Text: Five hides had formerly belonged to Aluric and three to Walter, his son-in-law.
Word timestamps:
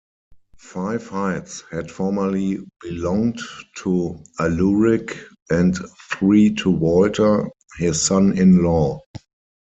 Five 0.57 1.05
hides 1.07 1.63
had 1.69 1.91
formerly 1.91 2.57
belonged 2.81 3.39
to 3.83 4.17
Aluric 4.39 5.15
and 5.51 5.77
three 6.11 6.55
to 6.55 6.71
Walter, 6.71 7.47
his 7.77 8.01
son-in-law. 8.01 8.99